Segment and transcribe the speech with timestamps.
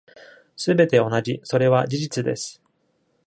[0.57, 2.59] 全て同じ、それは事実です。